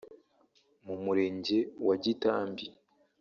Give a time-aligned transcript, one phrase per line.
[0.85, 1.57] mu murenge
[1.87, 2.65] wa Gitambi